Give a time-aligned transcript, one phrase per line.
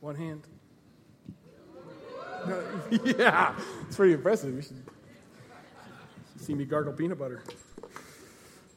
[0.00, 0.42] One hand.
[2.46, 2.62] No,
[3.04, 3.54] yeah,
[3.86, 4.54] it's pretty impressive.
[4.54, 4.82] You should
[6.36, 7.42] see me gargle peanut butter.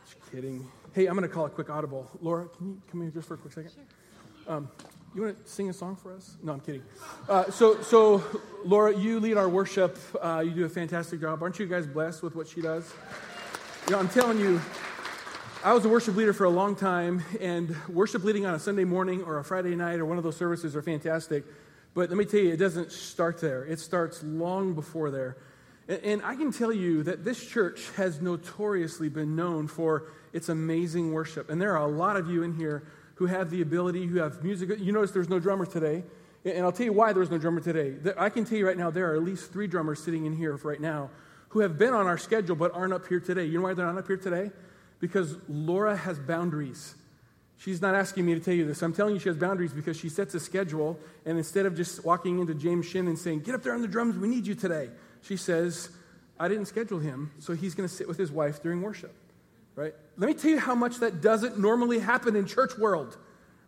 [0.03, 0.67] Just kidding.
[0.93, 2.09] Hey, I'm going to call a quick audible.
[2.21, 3.71] Laura, can you come here just for a quick second?
[3.71, 4.53] Sure.
[4.55, 4.69] Um,
[5.13, 6.37] you want to sing a song for us?
[6.41, 6.83] No, I'm kidding.
[7.29, 8.23] Uh, so, so,
[8.65, 9.97] Laura, you lead our worship.
[10.21, 11.43] Uh, you do a fantastic job.
[11.43, 12.91] Aren't you guys blessed with what she does?
[13.87, 14.59] You know, I'm telling you,
[15.63, 18.83] I was a worship leader for a long time, and worship leading on a Sunday
[18.83, 21.43] morning or a Friday night or one of those services are fantastic.
[21.93, 23.63] But let me tell you, it doesn't start there.
[23.65, 25.37] It starts long before there.
[25.87, 30.49] And, and I can tell you that this church has notoriously been known for its
[30.49, 31.51] amazing worship.
[31.51, 32.81] And there are a lot of you in here
[33.15, 34.79] who have the ability, who have music.
[34.79, 36.03] You notice there's no drummer today.
[36.43, 37.97] And I'll tell you why there's no drummer today.
[38.17, 40.55] I can tell you right now, there are at least three drummers sitting in here
[40.63, 41.11] right now
[41.49, 43.45] who have been on our schedule but aren't up here today.
[43.45, 44.49] You know why they're not up here today?
[45.01, 46.95] Because Laura has boundaries.
[47.57, 48.81] She's not asking me to tell you this.
[48.81, 52.05] I'm telling you she has boundaries because she sets a schedule, and instead of just
[52.05, 54.55] walking into James Shin and saying, Get up there on the drums, we need you
[54.55, 54.89] today,
[55.21, 55.89] she says,
[56.39, 59.13] I didn't schedule him, so he's going to sit with his wife during worship.
[59.75, 59.93] Right?
[60.17, 63.17] Let me tell you how much that doesn't normally happen in church world.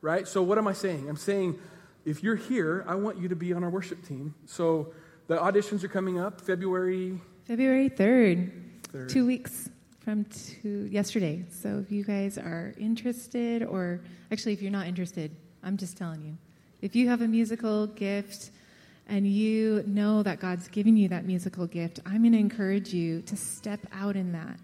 [0.01, 0.27] Right?
[0.27, 1.07] So what am I saying?
[1.07, 1.59] I'm saying
[2.03, 4.33] if you're here, I want you to be on our worship team.
[4.45, 4.93] So
[5.27, 8.51] the auditions are coming up February February 3rd.
[8.91, 9.09] 3rd.
[9.09, 9.69] 2 weeks
[10.03, 11.45] from to yesterday.
[11.49, 14.01] So if you guys are interested, or
[14.31, 15.31] actually, if you're not interested,
[15.63, 16.37] I'm just telling you.
[16.81, 18.51] If you have a musical gift
[19.07, 23.21] and you know that God's given you that musical gift, I'm going to encourage you
[23.23, 24.59] to step out in that.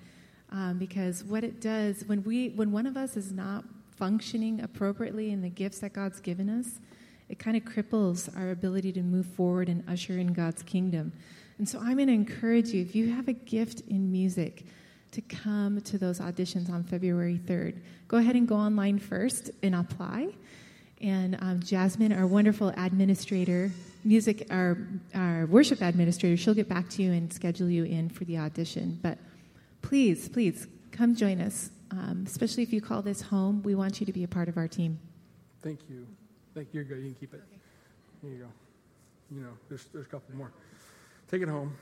[0.51, 5.31] Um, because what it does when we when one of us is not functioning appropriately
[5.31, 6.79] in the gifts that God's given us,
[7.29, 11.13] it kind of cripples our ability to move forward and usher in God's kingdom.
[11.59, 14.65] And so I'm going to encourage you if you have a gift in music,
[15.11, 17.79] to come to those auditions on February 3rd.
[18.07, 20.29] Go ahead and go online first and apply.
[21.02, 23.71] And um, Jasmine, our wonderful administrator,
[24.03, 24.77] music, our,
[25.15, 28.99] our worship administrator, she'll get back to you and schedule you in for the audition.
[29.02, 29.17] But
[29.81, 33.64] please, please come join us, um, especially if you call this home.
[33.64, 34.99] We want you to be a part of our team.
[35.61, 36.05] Thank you.
[36.53, 36.81] Thank you.
[36.81, 36.97] You're good.
[36.97, 37.41] You can keep it.
[37.47, 37.59] Okay.
[38.21, 38.49] Here you go.
[39.31, 40.52] You know, there's, there's a couple more.
[41.30, 41.76] Take it home.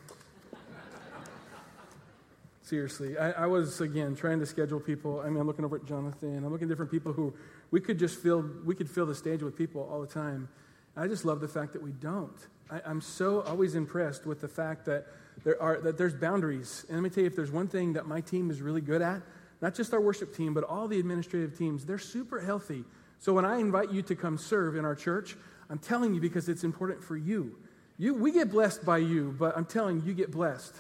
[2.67, 5.21] Seriously, I, I, was again trying to schedule people.
[5.21, 6.43] I mean, I'm looking over at Jonathan.
[6.43, 7.33] I'm looking at different people who
[7.71, 8.43] we could just fill.
[8.65, 10.49] We could fill the stage with people all the time.
[10.97, 12.35] I just love the fact that we don't.
[12.69, 15.05] I, I'm so always impressed with the fact that
[15.45, 16.85] there are that there's boundaries.
[16.89, 19.01] And let me tell you, if there's one thing that my team is really good
[19.01, 19.21] at,
[19.61, 22.83] not just our worship team, but all the administrative teams, they're super healthy.
[23.19, 25.37] So when I invite you to come serve in our church,
[25.69, 27.55] I'm telling you because it's important for you.
[27.97, 30.75] You, we get blessed by you, but I'm telling you, you get blessed.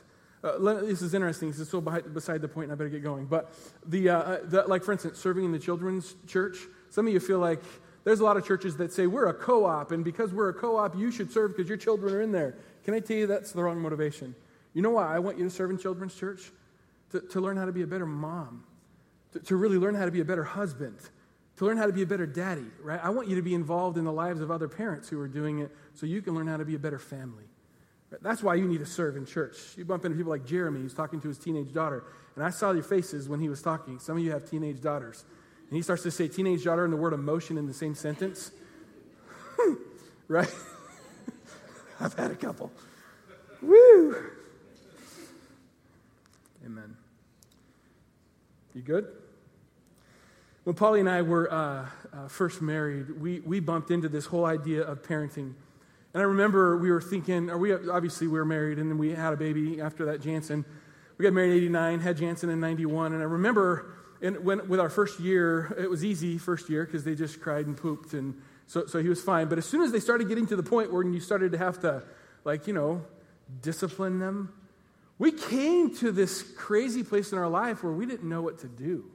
[0.47, 1.49] Uh, this is interesting.
[1.49, 3.25] This is so beside the point, and I better get going.
[3.25, 3.51] But
[3.85, 6.57] the, uh, uh, the, like for instance, serving in the children's church.
[6.89, 7.61] Some of you feel like
[8.03, 10.97] there's a lot of churches that say we're a co-op, and because we're a co-op,
[10.97, 12.55] you should serve because your children are in there.
[12.85, 14.33] Can I tell you that's the wrong motivation?
[14.73, 16.51] You know why I want you to serve in children's church?
[17.11, 18.63] To, to learn how to be a better mom,
[19.33, 20.97] to, to really learn how to be a better husband,
[21.57, 22.65] to learn how to be a better daddy.
[22.81, 22.99] Right?
[23.01, 25.59] I want you to be involved in the lives of other parents who are doing
[25.59, 27.45] it, so you can learn how to be a better family.
[28.21, 29.57] That's why you need to serve in church.
[29.75, 32.03] You bump into people like Jeremy, who's talking to his teenage daughter.
[32.35, 33.99] And I saw your faces when he was talking.
[33.99, 35.25] Some of you have teenage daughters.
[35.69, 38.51] And he starts to say teenage daughter and the word emotion in the same sentence.
[40.27, 40.53] right?
[41.99, 42.71] I've had a couple.
[43.61, 44.15] Woo!
[46.65, 46.95] Amen.
[48.73, 49.07] You good?
[50.63, 54.45] When Polly and I were uh, uh, first married, we, we bumped into this whole
[54.45, 55.53] idea of parenting.
[56.17, 59.33] And I remember we were thinking, we obviously we were married, and then we had
[59.33, 60.65] a baby after that, Jansen.
[61.15, 63.13] We got married in 89, had Jansen in 91.
[63.13, 67.03] And I remember in, when, with our first year, it was easy first year because
[67.03, 68.13] they just cried and pooped.
[68.13, 68.33] And
[68.65, 69.47] so, so he was fine.
[69.47, 71.81] But as soon as they started getting to the point where you started to have
[71.81, 72.01] to,
[72.43, 73.05] like, you know,
[73.61, 74.51] discipline them,
[75.19, 78.67] we came to this crazy place in our life where we didn't know what to
[78.67, 79.05] do.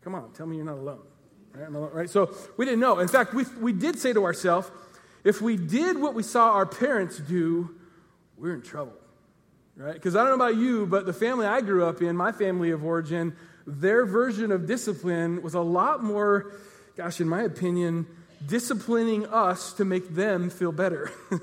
[0.00, 1.02] Come on, tell me you're not alone.
[1.52, 1.68] Right?
[1.68, 2.10] right?
[2.10, 2.98] So we didn't know.
[2.98, 4.70] In fact, we, we did say to ourselves,
[5.26, 7.74] if we did what we saw our parents do,
[8.38, 8.94] we're in trouble,
[9.76, 9.94] right?
[9.94, 12.70] Because I don't know about you, but the family I grew up in, my family
[12.70, 13.34] of origin,
[13.66, 16.52] their version of discipline was a lot more,
[16.96, 18.06] gosh, in my opinion,
[18.46, 21.10] disciplining us to make them feel better.
[21.32, 21.40] you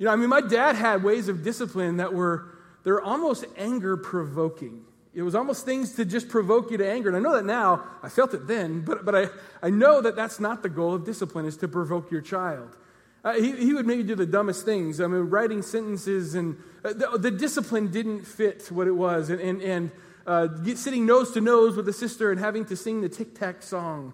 [0.00, 2.48] know, I mean, my dad had ways of discipline that were,
[2.82, 4.82] they're almost anger provoking.
[5.14, 7.08] It was almost things to just provoke you to anger.
[7.08, 7.84] And I know that now.
[8.02, 9.26] I felt it then, but, but I,
[9.62, 12.76] I know that that's not the goal of discipline, is to provoke your child.
[13.24, 15.00] Uh, he, he would maybe do the dumbest things.
[15.00, 19.30] I mean, writing sentences, and uh, the, the, discipline didn't fit what it was.
[19.30, 19.90] And, and, and
[20.26, 23.62] uh, sitting nose to nose with a sister and having to sing the tic tac
[23.62, 24.12] song.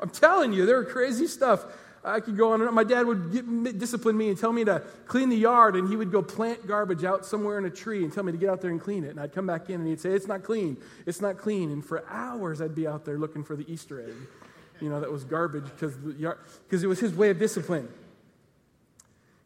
[0.00, 1.64] I'm telling you, there were crazy stuff.
[2.04, 2.74] I could go on and on.
[2.74, 5.96] My dad would get, discipline me and tell me to clean the yard, and he
[5.96, 8.60] would go plant garbage out somewhere in a tree and tell me to get out
[8.60, 9.10] there and clean it.
[9.10, 10.76] And I'd come back in and he'd say, It's not clean.
[11.06, 11.70] It's not clean.
[11.70, 14.14] And for hours, I'd be out there looking for the Easter egg,
[14.82, 17.88] you know, that was garbage because it was his way of discipline.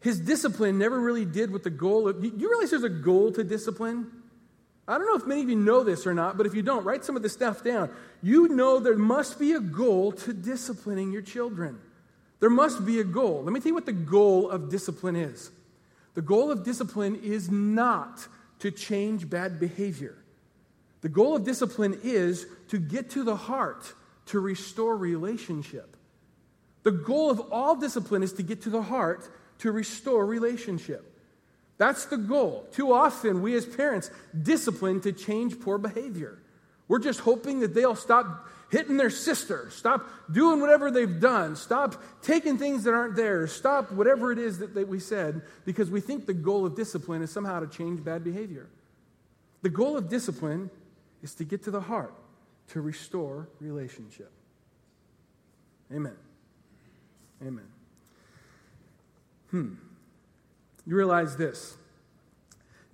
[0.00, 2.24] His discipline never really did with the goal of.
[2.24, 4.10] You realize there's a goal to discipline?
[4.88, 6.84] I don't know if many of you know this or not, but if you don't,
[6.84, 7.90] write some of this stuff down.
[8.22, 11.80] You know there must be a goal to disciplining your children.
[12.38, 13.42] There must be a goal.
[13.42, 15.50] Let me tell you what the goal of discipline is.
[16.14, 18.26] The goal of discipline is not
[18.60, 20.16] to change bad behavior.
[21.00, 23.92] The goal of discipline is to get to the heart,
[24.26, 25.96] to restore relationship.
[26.82, 29.28] The goal of all discipline is to get to the heart,
[29.58, 31.12] to restore relationship.
[31.78, 32.66] That's the goal.
[32.72, 36.38] Too often, we as parents discipline to change poor behavior.
[36.88, 42.02] We're just hoping that they'll stop hitting their sister, stop doing whatever they've done, stop
[42.22, 46.00] taking things that aren't theirs, stop whatever it is that, that we said, because we
[46.00, 48.68] think the goal of discipline is somehow to change bad behavior.
[49.62, 50.70] The goal of discipline
[51.22, 52.14] is to get to the heart,
[52.68, 54.32] to restore relationship.
[55.92, 56.16] Amen.
[57.42, 57.68] Amen.
[59.50, 59.74] Hmm.
[60.86, 61.76] You realize this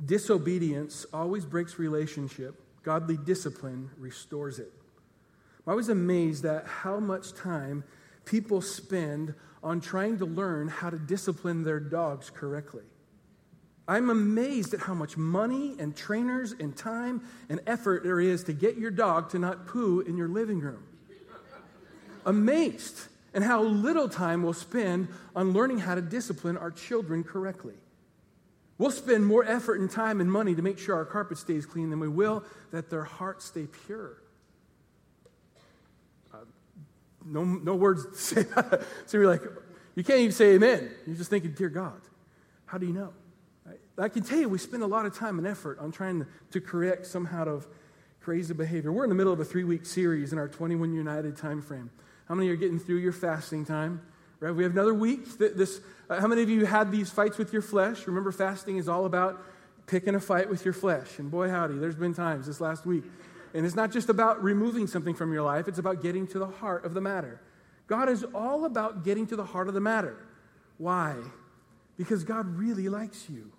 [0.05, 4.73] disobedience always breaks relationship, godly discipline restores it.
[5.67, 7.85] I was amazed at how much time
[8.25, 12.83] people spend on trying to learn how to discipline their dogs correctly.
[13.89, 18.53] I'm amazed at how much money and trainers and time and effort there is to
[18.53, 20.85] get your dog to not poo in your living room.
[22.25, 27.75] amazed and how little time we'll spend on learning how to discipline our children correctly.
[28.79, 31.91] We'll spend more effort and time and money to make sure our carpet stays clean
[31.91, 34.17] than we will that their hearts stay pure.
[36.33, 36.39] Uh,
[37.25, 38.45] no, no words to say.
[39.07, 39.43] So you're like,
[39.95, 40.91] you can't even say amen.
[41.07, 42.01] You're just thinking, dear God,
[42.67, 43.13] how do you know?
[43.99, 46.61] I, can tell you, we spend a lot of time and effort on trying to,
[46.61, 47.67] correct some out of
[48.21, 48.93] crazy behavior.
[48.93, 51.91] We're in the middle of a three week series in our 21 United time frame.
[52.27, 54.01] How many are getting through your fasting time?
[54.41, 54.55] Right?
[54.55, 55.39] We have another week.
[55.39, 58.07] This, uh, how many of you had these fights with your flesh?
[58.07, 59.45] Remember, fasting is all about
[59.87, 61.19] picking a fight with your flesh.
[61.19, 63.05] And boy, howdy, there's been times this last week.
[63.55, 66.47] And it's not just about removing something from your life, it's about getting to the
[66.47, 67.41] heart of the matter.
[67.87, 70.17] God is all about getting to the heart of the matter.
[70.79, 71.17] Why?
[71.97, 73.53] Because God really likes you.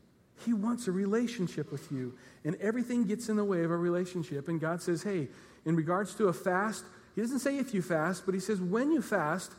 [0.45, 2.13] He wants a relationship with you.
[2.43, 4.47] And everything gets in the way of a relationship.
[4.47, 5.29] And God says, hey,
[5.65, 6.83] in regards to a fast,
[7.15, 9.51] He doesn't say if you fast, but He says when you fast,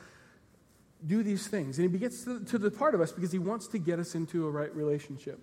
[1.06, 1.78] do these things.
[1.78, 4.14] And he gets to, to the part of us because he wants to get us
[4.14, 5.38] into a right relationship.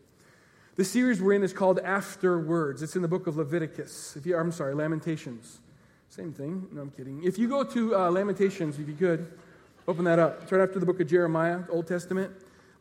[0.75, 2.81] The series we're in is called Afterwards.
[2.81, 4.15] It's in the book of Leviticus.
[4.15, 5.59] If you, I'm sorry, Lamentations.
[6.09, 6.67] Same thing.
[6.71, 7.23] No, I'm kidding.
[7.23, 9.31] If you go to uh, Lamentations, if you could,
[9.87, 10.43] open that up.
[10.43, 12.31] It's right after the book of Jeremiah, Old Testament.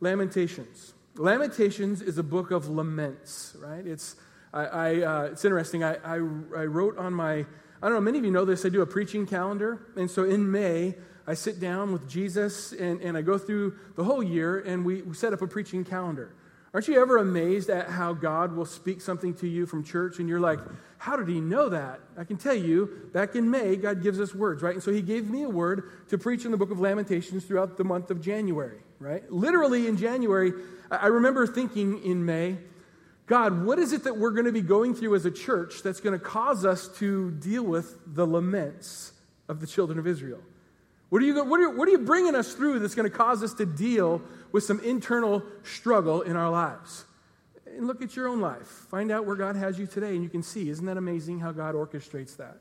[0.00, 0.94] Lamentations.
[1.16, 3.86] Lamentations is a book of laments, right?
[3.86, 4.16] It's,
[4.52, 5.84] I, I uh, it's interesting.
[5.84, 7.46] I, I, I wrote on my, I
[7.82, 9.80] don't know, many of you know this, I do a preaching calendar.
[9.96, 10.94] And so in May,
[11.26, 15.02] I sit down with Jesus and, and I go through the whole year and we,
[15.02, 16.34] we set up a preaching calendar.
[16.72, 20.28] Aren't you ever amazed at how God will speak something to you from church and
[20.28, 20.60] you're like,
[20.98, 21.98] how did he know that?
[22.16, 24.74] I can tell you, back in May, God gives us words, right?
[24.74, 27.76] And so he gave me a word to preach in the book of Lamentations throughout
[27.76, 29.28] the month of January, right?
[29.32, 30.52] Literally in January,
[30.90, 32.58] I remember thinking in May,
[33.26, 36.00] God, what is it that we're going to be going through as a church that's
[36.00, 39.12] going to cause us to deal with the laments
[39.48, 40.40] of the children of Israel?
[41.08, 43.42] What are, you, what, are, what are you bringing us through that's going to cause
[43.42, 47.04] us to deal with some internal struggle in our lives?
[47.66, 48.66] And look at your own life.
[48.66, 50.68] Find out where God has you today, and you can see.
[50.68, 52.58] Isn't that amazing how God orchestrates that?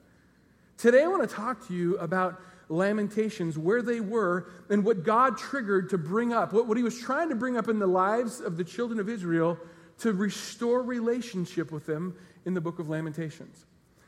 [0.79, 5.38] Today, I want to talk to you about Lamentations, where they were, and what God
[5.38, 8.39] triggered to bring up, what, what He was trying to bring up in the lives
[8.39, 9.57] of the children of Israel
[9.98, 13.65] to restore relationship with them in the book of Lamentations.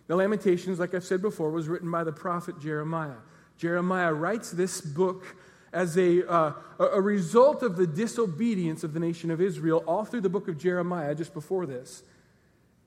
[0.08, 3.20] The Lamentations, like I've said before, was written by the prophet Jeremiah.
[3.58, 5.26] Jeremiah writes this book
[5.74, 10.22] as a, uh, a result of the disobedience of the nation of Israel all through
[10.22, 12.04] the book of Jeremiah, just before this.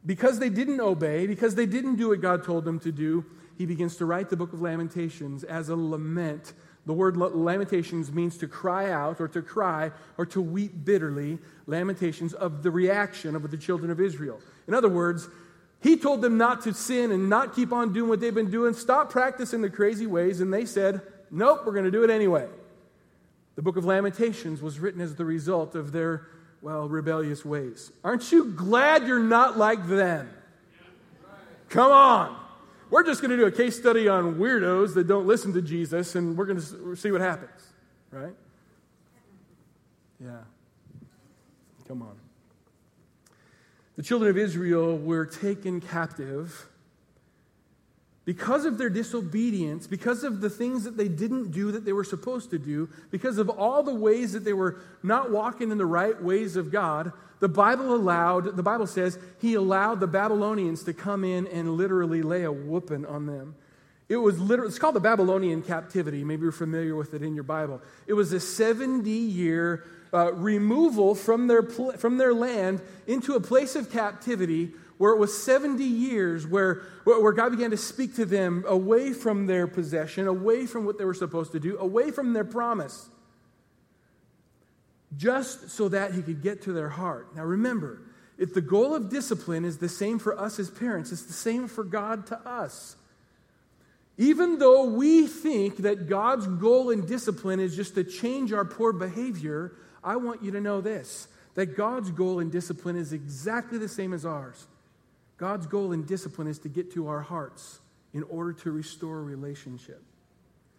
[0.07, 3.27] Because they didn't obey, because they didn't do what God told them to do,
[3.57, 6.53] he begins to write the book of Lamentations as a lament.
[6.87, 11.39] The word lamentations means to cry out or to cry or to weep bitterly.
[11.67, 14.41] Lamentations of the reaction of the children of Israel.
[14.69, 15.29] In other words,
[15.83, 18.75] he told them not to sin and not keep on doing what they've been doing,
[18.75, 22.49] stop practicing the crazy ways, and they said, Nope, we're going to do it anyway.
[23.57, 26.27] The book of Lamentations was written as the result of their,
[26.61, 27.93] well, rebellious ways.
[28.03, 30.29] Aren't you glad you're not like them?
[31.69, 32.44] Come on
[32.95, 36.15] we're just going to do a case study on weirdos that don't listen to Jesus
[36.15, 37.61] and we're going to see what happens,
[38.13, 38.35] right?
[40.21, 40.37] Yeah.
[41.89, 42.15] Come on.
[43.97, 46.69] The children of Israel were taken captive
[48.25, 52.05] because of their disobedience, because of the things that they didn't do that they were
[52.05, 55.87] supposed to do, because of all the ways that they were not walking in the
[55.87, 60.95] right ways of God, the Bible allowed, the Bible says, He allowed the Babylonians to
[60.95, 63.57] come in and literally lay a whooping on them.
[64.09, 66.25] It was literally, it's called the Babylonian captivity.
[66.25, 67.83] Maybe you're familiar with it in your Bible.
[68.07, 73.41] It was a 70 year uh, removal from their, pl- from their land into a
[73.41, 78.25] place of captivity where it was 70 years where, where God began to speak to
[78.25, 82.33] them away from their possession, away from what they were supposed to do, away from
[82.33, 83.09] their promise,
[85.17, 87.35] just so that He could get to their heart.
[87.35, 88.03] Now remember,
[88.39, 91.69] if the goal of discipline is the same for us as parents, it's the same
[91.69, 92.97] for God to us.
[94.17, 98.93] Even though we think that God's goal in discipline is just to change our poor
[98.93, 99.73] behavior,
[100.05, 104.13] I want you to know this that God's goal in discipline is exactly the same
[104.13, 104.67] as ours.
[105.37, 107.81] God's goal in discipline is to get to our hearts
[108.13, 110.03] in order to restore relationship.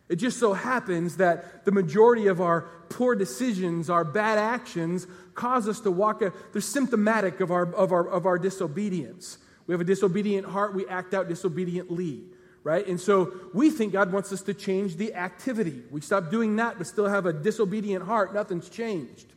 [0.07, 5.67] It just so happens that the majority of our poor decisions, our bad actions, cause
[5.67, 9.39] us to walk, a, they're symptomatic of our, of, our, of our disobedience.
[9.65, 12.21] We have a disobedient heart, we act out disobediently,
[12.63, 12.85] right?
[12.88, 15.81] And so we think God wants us to change the activity.
[15.89, 19.33] We stop doing that, but still have a disobedient heart, nothing's changed.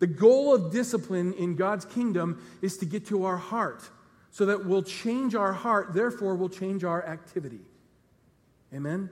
[0.00, 3.88] The goal of discipline in God's kingdom is to get to our heart
[4.30, 7.60] so that we'll change our heart, therefore, we'll change our activity.
[8.74, 9.10] Amen?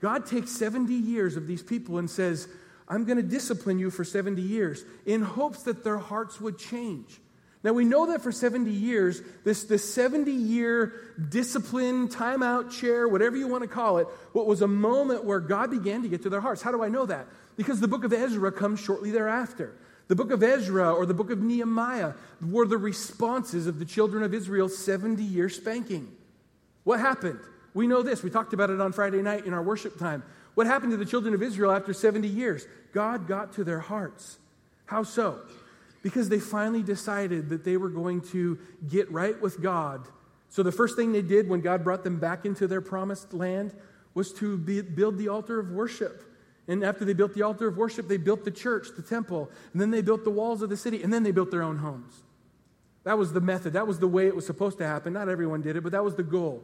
[0.00, 2.48] God takes 70 years of these people and says,
[2.88, 7.20] I'm going to discipline you for 70 years in hopes that their hearts would change.
[7.64, 10.94] Now, we know that for 70 years, this, this 70 year
[11.28, 15.70] discipline, timeout chair, whatever you want to call it, what was a moment where God
[15.70, 16.62] began to get to their hearts.
[16.62, 17.26] How do I know that?
[17.56, 19.74] Because the book of Ezra comes shortly thereafter.
[20.08, 24.22] The book of Ezra or the book of Nehemiah were the responses of the children
[24.22, 26.08] of Israel's 70 year spanking.
[26.84, 27.40] What happened?
[27.74, 28.22] We know this.
[28.22, 30.22] We talked about it on Friday night in our worship time.
[30.54, 32.66] What happened to the children of Israel after 70 years?
[32.92, 34.38] God got to their hearts.
[34.86, 35.40] How so?
[36.02, 40.08] Because they finally decided that they were going to get right with God.
[40.48, 43.74] So the first thing they did when God brought them back into their promised land
[44.14, 46.24] was to build the altar of worship.
[46.68, 49.80] And after they built the altar of worship, they built the church, the temple, and
[49.80, 52.22] then they built the walls of the city, and then they built their own homes.
[53.04, 53.72] That was the method.
[53.72, 55.14] That was the way it was supposed to happen.
[55.14, 56.62] Not everyone did it, but that was the goal.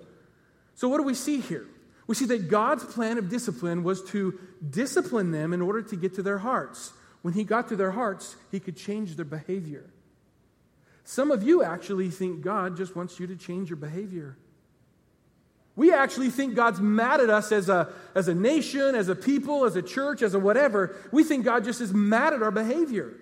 [0.75, 1.67] So, what do we see here?
[2.07, 6.15] We see that God's plan of discipline was to discipline them in order to get
[6.17, 6.93] to their hearts.
[7.23, 9.89] When He got to their hearts, He could change their behavior.
[11.05, 14.37] Some of you actually think God just wants you to change your behavior.
[15.77, 19.65] We actually think God's mad at us as a, as a nation, as a people,
[19.65, 20.95] as a church, as a whatever.
[21.11, 23.15] We think God just is mad at our behavior.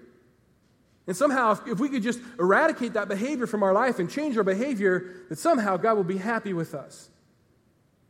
[1.06, 4.36] And somehow, if, if we could just eradicate that behavior from our life and change
[4.36, 7.08] our behavior, that somehow God will be happy with us.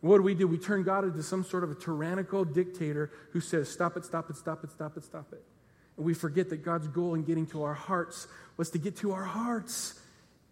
[0.01, 0.49] What do we do?
[0.49, 4.29] We turn God into some sort of a tyrannical dictator who says, Stop it, stop
[4.29, 5.43] it, stop it, stop it, stop it.
[5.97, 9.13] And we forget that God's goal in getting to our hearts was to get to
[9.13, 10.01] our hearts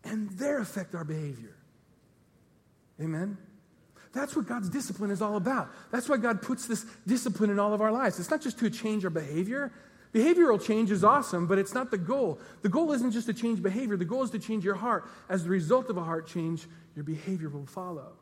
[0.04, 1.56] and there affect our behavior.
[3.00, 3.36] Amen?
[4.12, 5.70] That's what God's discipline is all about.
[5.92, 8.18] That's why God puts this discipline in all of our lives.
[8.18, 9.72] It's not just to change our behavior.
[10.12, 12.40] Behavioral change is awesome, but it's not the goal.
[12.62, 15.08] The goal isn't just to change behavior, the goal is to change your heart.
[15.28, 18.12] As the result of a heart change, your behavior will follow.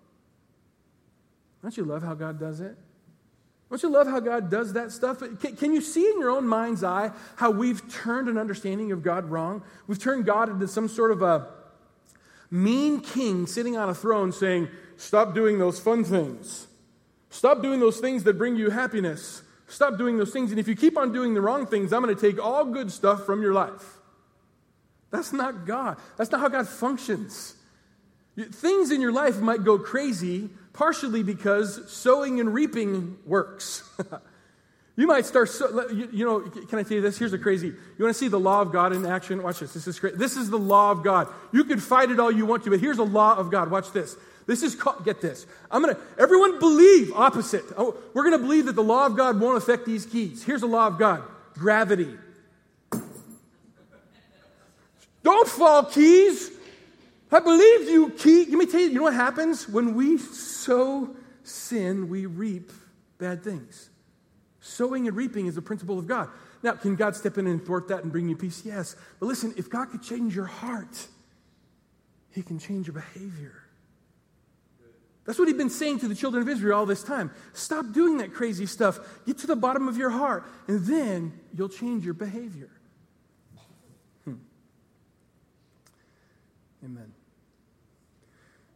[1.63, 2.77] Don't you love how God does it?
[3.71, 5.19] Don't you love how God does that stuff?
[5.41, 9.03] Can, can, you see in your own mind's eye how we've turned an understanding of
[9.03, 9.63] God wrong?
[9.87, 11.49] We've turned God into some sort of a
[12.51, 14.69] mean king sitting on a throne saying,
[14.99, 16.67] Stop doing those fun things.
[17.31, 19.43] Stop doing those things that bring you happiness.
[19.69, 20.51] Stop doing those things.
[20.51, 22.91] And if you keep on doing the wrong things, I'm going to take all good
[22.91, 23.99] stuff from your life.
[25.11, 25.99] That's not God.
[26.17, 27.55] That's not how God functions.
[28.37, 33.89] Things in your life might go crazy, partially because sowing and reaping works.
[34.97, 37.19] you might start, so, you, you, know, can I tell you this?
[37.19, 39.43] Here's a crazy, you want to see the law of God in action?
[39.45, 39.75] Watch this.
[39.75, 40.19] This is great.
[40.19, 41.29] This is the law of God.
[41.53, 43.71] You can fight it all you want to, but here's a law of God.
[43.71, 44.17] Watch this.
[44.49, 45.47] This is called, get this.
[45.71, 47.65] I'm going to, everyone believe opposite.
[47.77, 50.43] Oh, we're going to believe that the law of God won't affect these keys.
[50.43, 52.17] Here's the law of God gravity.
[55.23, 56.51] Don't fall, keys.
[57.31, 58.47] I believe you, key.
[58.47, 59.69] Let me tell you, you know what happens?
[59.69, 62.73] When we sow sin, we reap
[63.19, 63.91] bad things.
[64.61, 66.31] Sowing and reaping is the principle of God.
[66.63, 68.63] Now, can God step in and thwart that and bring you peace?
[68.65, 68.97] Yes.
[69.21, 71.07] But listen, if God could change your heart,
[72.31, 73.58] He can change your behavior.
[75.29, 77.31] That's what he'd been saying to the children of Israel all this time.
[77.53, 78.99] Stop doing that crazy stuff.
[79.27, 82.71] Get to the bottom of your heart, and then you'll change your behavior.
[84.25, 84.37] Hmm.
[86.83, 87.13] Amen.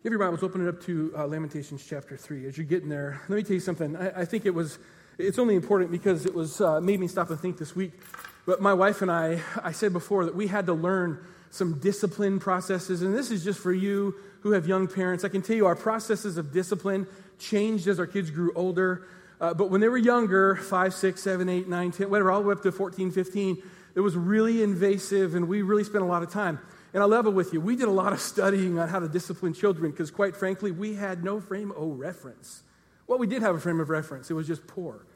[0.02, 2.46] Give your Bibles, open it up to uh, Lamentations chapter 3.
[2.46, 3.96] As you're getting there, let me tell you something.
[3.96, 4.78] I, I think it was,
[5.16, 7.92] it's only important because it was uh, made me stop and think this week.
[8.44, 12.40] But my wife and I, I said before that we had to learn some discipline
[12.40, 15.66] processes, and this is just for you who have young parents, I can tell you
[15.66, 17.06] our processes of discipline
[17.38, 19.06] changed as our kids grew older.
[19.40, 22.48] Uh, but when they were younger, five, six, seven, eight, nine, 10, whatever, all the
[22.48, 23.62] way up to 14, 15,
[23.94, 26.58] it was really invasive and we really spent a lot of time.
[26.92, 29.54] And I'll level with you, we did a lot of studying on how to discipline
[29.54, 32.62] children because, quite frankly, we had no frame of reference.
[33.06, 35.06] Well, we did have a frame of reference, it was just poor.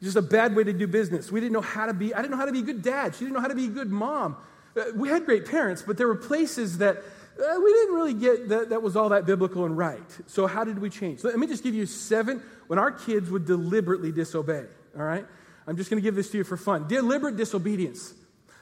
[0.00, 1.32] Just a bad way to do business.
[1.32, 3.16] We didn't know how to be, I didn't know how to be a good dad.
[3.16, 4.36] She didn't know how to be a good mom.
[4.76, 7.02] Uh, we had great parents, but there were places that
[7.38, 10.02] uh, we didn't really get that that was all that biblical and right.
[10.26, 11.22] So, how did we change?
[11.22, 14.64] let me just give you seven when our kids would deliberately disobey,
[14.96, 15.24] all right?
[15.66, 16.88] I'm just going to give this to you for fun.
[16.88, 18.14] Deliberate disobedience.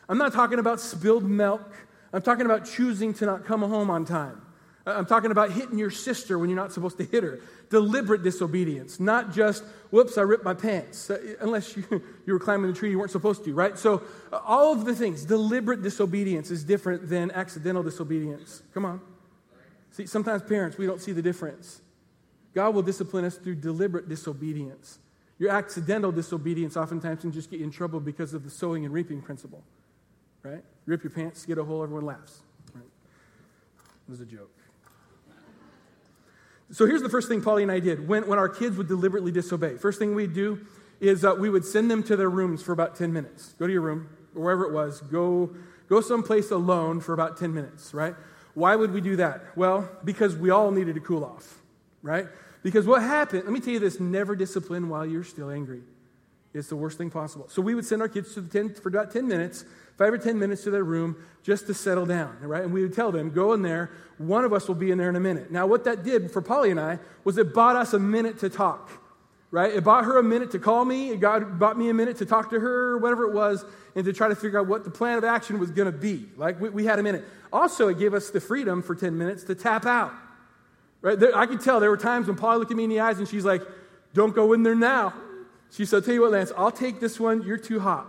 [0.08, 1.72] I'm not talking about spilled milk.
[2.12, 4.42] I'm talking about choosing to not come home on time.
[4.86, 7.40] I'm talking about hitting your sister when you're not supposed to hit her.
[7.68, 11.84] Deliberate disobedience, not just, whoops, I ripped my pants, uh, unless you,
[12.26, 13.76] you were climbing the tree you weren't supposed to, right?
[13.76, 18.62] So, uh, all of the things, deliberate disobedience is different than accidental disobedience.
[18.72, 19.00] Come on.
[19.90, 21.80] See, sometimes parents, we don't see the difference.
[22.54, 24.98] God will discipline us through deliberate disobedience.
[25.38, 28.94] Your accidental disobedience oftentimes can just get you in trouble because of the sowing and
[28.94, 29.62] reaping principle,
[30.42, 30.62] right?
[30.86, 32.40] Rip your pants, get a hole, everyone laughs.
[32.74, 32.84] Right?
[32.84, 34.55] It was a joke.
[36.72, 39.30] So here's the first thing Polly and I did when, when our kids would deliberately
[39.30, 39.76] disobey.
[39.76, 40.60] First thing we'd do
[41.00, 43.54] is uh, we would send them to their rooms for about 10 minutes.
[43.58, 45.00] Go to your room, or wherever it was.
[45.02, 45.54] Go,
[45.88, 48.14] go someplace alone for about 10 minutes, right?
[48.54, 49.56] Why would we do that?
[49.56, 51.58] Well, because we all needed to cool off,
[52.02, 52.26] right?
[52.62, 55.82] Because what happened, let me tell you this never discipline while you're still angry.
[56.56, 57.48] It's the worst thing possible.
[57.48, 59.64] So we would send our kids to the 10, for about 10 minutes
[59.96, 62.62] five or 10 minutes to their room just to settle down, right?
[62.62, 63.90] And we would tell them, go in there.
[64.18, 65.50] One of us will be in there in a minute.
[65.50, 68.50] Now, what that did for Polly and I was it bought us a minute to
[68.50, 68.90] talk,
[69.50, 69.72] right?
[69.72, 71.10] It bought her a minute to call me.
[71.10, 73.64] It got, bought me a minute to talk to her, whatever it was,
[73.94, 76.26] and to try to figure out what the plan of action was going to be.
[76.36, 77.24] Like, we, we had a minute.
[77.52, 80.12] Also, it gave us the freedom for 10 minutes to tap out,
[81.00, 81.18] right?
[81.18, 83.18] There, I could tell there were times when Polly looked at me in the eyes
[83.18, 83.62] and she's like,
[84.12, 85.14] don't go in there now.
[85.70, 87.42] She said, tell you what, Lance, I'll take this one.
[87.42, 88.06] You're too hot,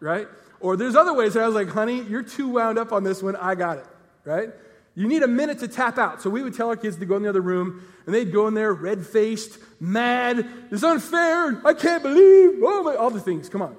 [0.00, 0.26] right?
[0.60, 3.22] Or there's other ways that I was like, honey, you're too wound up on this
[3.22, 3.36] one.
[3.36, 3.86] I got it,
[4.24, 4.50] right?
[4.94, 6.22] You need a minute to tap out.
[6.22, 8.48] So we would tell our kids to go in the other room, and they'd go
[8.48, 10.48] in there red faced, mad.
[10.70, 11.60] It's unfair.
[11.64, 12.60] I can't believe.
[12.62, 13.48] Oh, my, all the things.
[13.48, 13.76] Come on.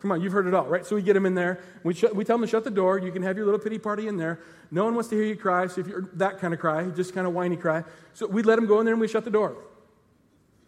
[0.00, 0.86] Come on, you've heard it all, right?
[0.86, 1.60] So we get them in there.
[1.82, 2.98] We, sh- we tell them to shut the door.
[2.98, 4.38] You can have your little pity party in there.
[4.70, 5.66] No one wants to hear you cry.
[5.66, 7.82] So if you're that kind of cry, just kind of whiny cry.
[8.14, 9.56] So we'd let them go in there and we shut the door.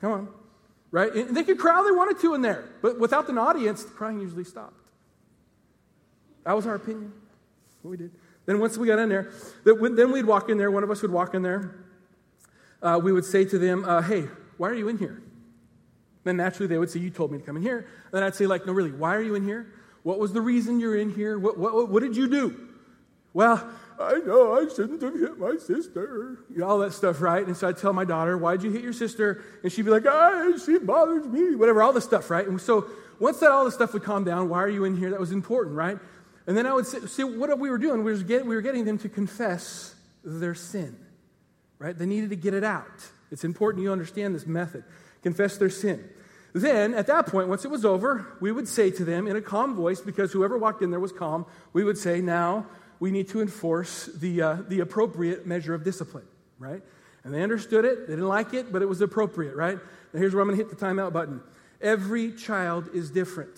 [0.00, 0.29] Come on,
[0.90, 1.12] right?
[1.14, 3.90] And they could cry all they wanted to in there, but without an audience, the
[3.90, 4.88] crying usually stopped.
[6.44, 7.12] That was our opinion.
[7.83, 8.12] What we did.
[8.46, 9.31] Then once we got in there,
[9.64, 10.70] then we'd walk in there.
[10.70, 11.85] One of us would walk in there.
[12.83, 15.22] Uh, we would say to them, uh, "Hey, why are you in here?"
[16.24, 18.46] Then naturally they would say, "You told me to come in here." Then I'd say,
[18.46, 19.72] "Like, no, really, why are you in here?
[20.03, 21.38] What was the reason you're in here?
[21.38, 22.69] What, what, what did you do?"
[23.33, 26.38] Well, I know I shouldn't have hit my sister.
[26.51, 27.47] You know, all that stuff, right?
[27.47, 29.45] And so I'd tell my daughter, Why'd you hit your sister?
[29.62, 31.55] And she'd be like, Ah, she bothers me.
[31.55, 32.47] Whatever, all the stuff, right?
[32.47, 32.87] And so
[33.19, 35.11] once that all the stuff would calm down, why are you in here?
[35.11, 35.99] That was important, right?
[36.47, 38.03] And then I would say, see what we were doing.
[38.25, 40.97] Get, we were getting them to confess their sin,
[41.79, 41.97] right?
[41.97, 42.87] They needed to get it out.
[43.31, 44.85] It's important you understand this method.
[45.23, 46.09] Confess their sin.
[46.53, 49.40] Then, at that point, once it was over, we would say to them in a
[49.40, 52.66] calm voice, because whoever walked in there was calm, we would say, now
[53.01, 56.27] we need to enforce the, uh, the appropriate measure of discipline,
[56.59, 56.83] right?
[57.25, 58.07] And they understood it.
[58.07, 59.79] They didn't like it, but it was appropriate, right?
[60.13, 61.41] Now, here's where I'm going to hit the timeout button.
[61.81, 63.55] Every child is different.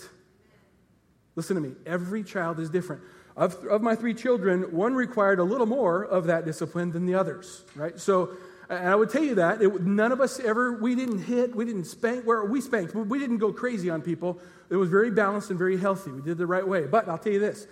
[1.35, 1.75] Listen to me.
[1.87, 3.03] Every child is different.
[3.37, 7.15] Of, of my three children, one required a little more of that discipline than the
[7.15, 7.99] others, right?
[7.99, 8.31] So,
[8.69, 11.65] and I would tell you that it, none of us ever, we didn't hit, we
[11.65, 14.39] didn't spank, where we spanked, but we didn't go crazy on people.
[14.71, 16.13] It was very balanced and very healthy.
[16.13, 16.87] We did the right way.
[16.87, 17.67] But I'll tell you this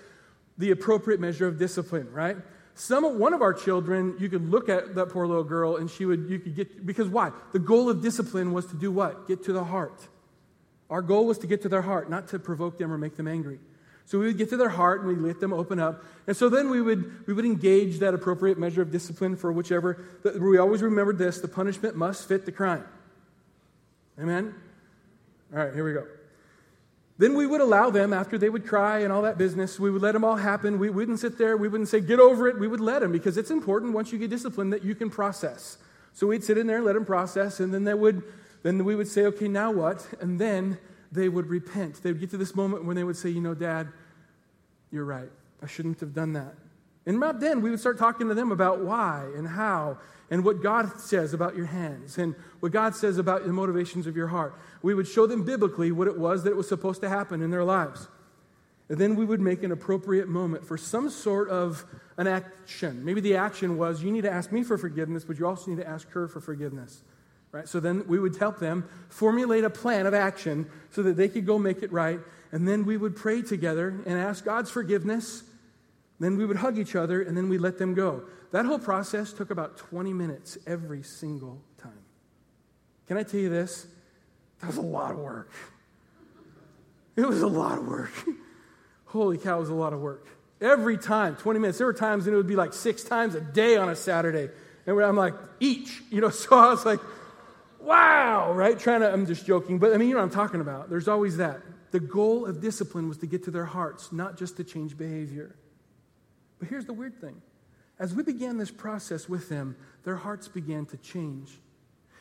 [0.60, 2.36] the appropriate measure of discipline, right?
[2.74, 6.04] Some, one of our children, you could look at that poor little girl and she
[6.04, 7.32] would, you could get, because why?
[7.52, 9.26] The goal of discipline was to do what?
[9.26, 10.08] Get to the heart.
[10.88, 13.26] Our goal was to get to their heart, not to provoke them or make them
[13.26, 13.58] angry.
[14.06, 16.04] So we would get to their heart and we'd let them open up.
[16.26, 20.04] And so then we would, we would engage that appropriate measure of discipline for whichever.
[20.38, 22.84] We always remembered this the punishment must fit the crime.
[24.18, 24.54] Amen?
[25.52, 26.06] All right, here we go.
[27.20, 30.00] Then we would allow them, after they would cry and all that business, we would
[30.00, 30.78] let them all happen.
[30.78, 32.58] We wouldn't sit there, we wouldn't say, get over it.
[32.58, 35.76] We would let them because it's important once you get disciplined that you can process.
[36.14, 38.22] So we'd sit in there, and let them process, and then they would,
[38.62, 40.08] then we would say, okay, now what?
[40.22, 40.78] And then
[41.12, 42.02] they would repent.
[42.02, 43.88] They would get to this moment when they would say, you know, Dad,
[44.90, 45.28] you're right.
[45.62, 46.54] I shouldn't have done that.
[47.06, 49.98] And about then, we would start talking to them about why and how
[50.30, 54.16] and what God says about your hands and what God says about the motivations of
[54.16, 54.54] your heart.
[54.82, 57.50] We would show them biblically what it was that it was supposed to happen in
[57.50, 58.08] their lives.
[58.88, 61.84] And then we would make an appropriate moment for some sort of
[62.16, 63.04] an action.
[63.04, 65.78] Maybe the action was you need to ask me for forgiveness, but you also need
[65.78, 67.02] to ask her for forgiveness.
[67.52, 67.68] Right?
[67.68, 71.46] So then we would help them formulate a plan of action so that they could
[71.46, 72.20] go make it right.
[72.52, 75.44] And then we would pray together and ask God's forgiveness.
[76.20, 78.22] Then we would hug each other and then we'd let them go.
[78.52, 81.92] That whole process took about 20 minutes every single time.
[83.08, 83.86] Can I tell you this?
[84.60, 85.50] That was a lot of work.
[87.16, 88.12] It was a lot of work.
[89.06, 90.26] Holy cow, it was a lot of work.
[90.60, 91.78] Every time, 20 minutes.
[91.78, 94.50] There were times when it would be like six times a day on a Saturday.
[94.86, 97.00] And I'm like, each, you know, so I was like,
[97.80, 98.78] wow, right?
[98.78, 100.90] Trying to, I'm just joking, but I mean, you know what I'm talking about.
[100.90, 101.62] There's always that.
[101.92, 105.56] The goal of discipline was to get to their hearts, not just to change behavior.
[106.60, 107.42] But here's the weird thing
[107.98, 111.58] as we began this process with them, their hearts began to change.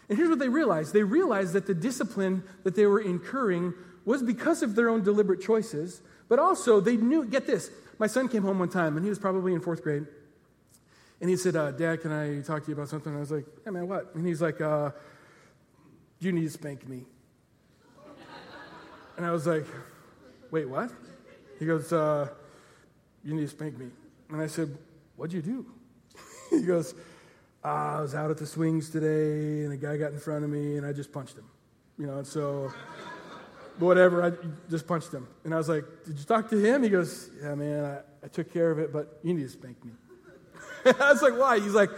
[0.10, 3.73] And here's what they realized they realized that the discipline that they were incurring
[4.06, 7.69] was because of their own deliberate choices, but also, they knew, get this.
[7.97, 10.06] My son came home one time, and he was probably in fourth grade.
[11.21, 13.13] And he said, uh, Dad, can I talk to you about something?
[13.13, 14.15] I was like, Yeah, man, what?
[14.15, 14.91] And he's like, uh,
[16.19, 17.06] You need to spank me.
[19.17, 19.65] and I was like,
[20.49, 20.91] Wait, what?
[21.58, 22.30] He goes, uh,
[23.23, 23.88] You need to spank me.
[24.30, 24.78] And I said,
[25.15, 25.65] What'd you do?
[26.50, 26.94] he goes,
[27.63, 30.50] uh, I was out at the swings today, and a guy got in front of
[30.50, 31.46] me, and I just punched him.
[31.98, 32.72] You know, and so
[33.80, 34.32] whatever, I
[34.70, 35.28] just punched him.
[35.44, 36.84] And I was like, Did you talk to him?
[36.84, 39.84] He goes, Yeah, man, I, I took care of it, but you need to spank
[39.84, 39.92] me.
[40.86, 41.60] I was like, Why?
[41.60, 41.89] He's like,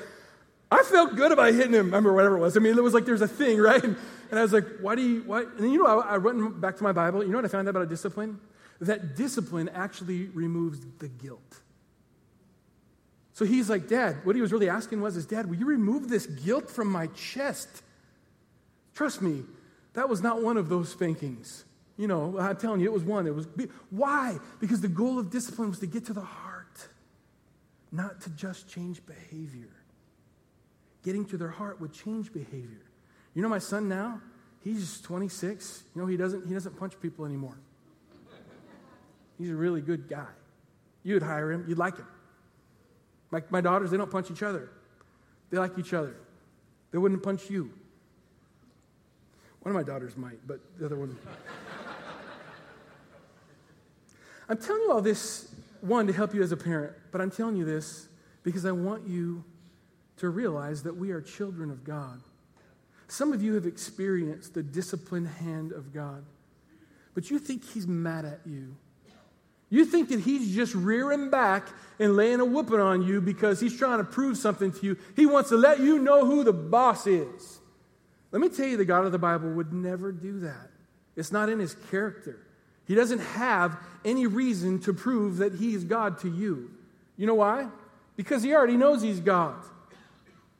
[0.72, 1.94] I felt good about hitting him.
[1.94, 2.56] I remember, whatever it was.
[2.56, 3.84] I mean, it was like there's a thing, right?
[3.84, 3.98] And,
[4.30, 5.44] and I was like, Why do you, why?
[5.58, 7.24] And you know, I, I went back to my Bible.
[7.24, 8.39] You know what I found out about discipline?
[8.80, 11.61] That discipline actually removes the guilt.
[13.34, 16.10] So he's like, Dad, what he was really asking was, is Dad, will you remove
[16.10, 17.82] this guilt from my chest?
[18.94, 19.44] Trust me,
[19.94, 21.63] that was not one of those spankings.
[21.98, 23.28] You know, I'm telling you, it was one.
[23.28, 23.48] It was
[23.89, 24.38] why?
[24.60, 26.88] Because the goal of discipline was to get to the heart,
[27.91, 29.70] not to just change behavior.
[31.04, 32.82] Getting to their heart would change behavior.
[33.34, 34.22] You know, my son now,
[34.63, 35.84] he's 26.
[35.96, 37.58] You know, he doesn't he doesn't punch people anymore.
[39.38, 40.28] He's a really good guy.
[41.04, 42.08] You'd hire him, you'd like him.
[43.32, 44.70] My, my daughters, they don't punch each other.
[45.50, 46.15] They like each other.
[46.91, 47.72] They wouldn't punch you.
[49.62, 51.17] One of my daughters might, but the other one.
[54.50, 57.56] I'm telling you all this, one, to help you as a parent, but I'm telling
[57.56, 58.10] you this
[58.44, 59.44] because I want you
[60.17, 62.22] to realize that we are children of God.
[63.08, 66.24] Some of you have experienced the disciplined hand of God,
[67.13, 68.76] but you think He's mad at you.
[69.71, 73.75] You think that He's just rearing back and laying a whooping on you because He's
[73.75, 74.97] trying to prove something to you.
[75.15, 77.60] He wants to let you know who the boss is.
[78.31, 80.69] Let me tell you, the God of the Bible would never do that.
[81.15, 82.45] It's not in His character.
[82.91, 86.71] He doesn't have any reason to prove that he is God to you.
[87.15, 87.69] You know why?
[88.17, 89.55] Because he already knows he's God.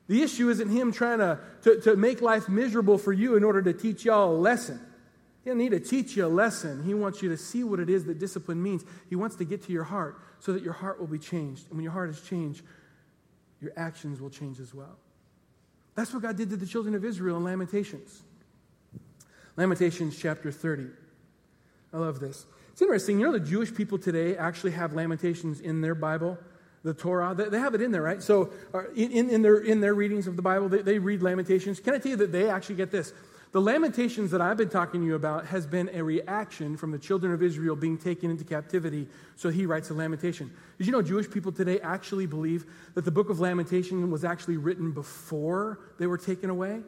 [0.08, 3.62] The issue isn't him trying to, to, to make life miserable for you in order
[3.62, 4.80] to teach y'all a lesson.
[5.44, 6.84] He doesn't need to teach you a lesson.
[6.84, 8.86] He wants you to see what it is that discipline means.
[9.10, 11.68] He wants to get to your heart so that your heart will be changed.
[11.68, 12.62] And when your heart is changed,
[13.60, 14.98] your actions will change as well.
[15.96, 18.22] That's what God did to the children of Israel in Lamentations.
[19.58, 20.88] Lamentations chapter 30.
[21.94, 22.46] I love this.
[22.72, 23.20] It's interesting.
[23.20, 26.38] You know, the Jewish people today actually have Lamentations in their Bible,
[26.84, 27.36] the Torah.
[27.36, 28.24] They, have it in there, right?
[28.24, 31.80] So, uh, in, in, their, in their readings of the Bible, they, they read Lamentations.
[31.80, 33.14] Can I tell you that they actually get this?
[33.52, 36.98] The Lamentations that I've been talking to you about has been a reaction from the
[36.98, 39.08] children of Israel being taken into captivity.
[39.36, 40.52] So he writes a lamentation.
[40.78, 44.56] Did you know Jewish people today actually believe that the book of Lamentation was actually
[44.56, 46.80] written before they were taken away?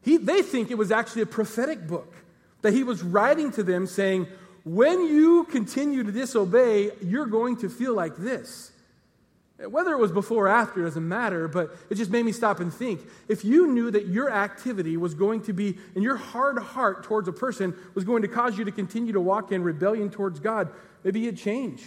[0.00, 2.14] He, they think it was actually a prophetic book
[2.62, 4.28] that he was writing to them saying,
[4.64, 8.72] when you continue to disobey, you're going to feel like this.
[9.58, 12.72] Whether it was before or after doesn't matter, but it just made me stop and
[12.72, 13.00] think.
[13.26, 17.26] If you knew that your activity was going to be, and your hard heart towards
[17.26, 20.70] a person was going to cause you to continue to walk in rebellion towards God,
[21.04, 21.82] maybe you'd change.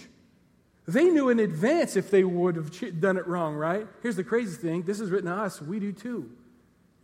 [0.88, 3.86] They knew in advance if they would have done it wrong, right?
[4.02, 6.32] Here's the crazy thing this is written to us, we do too.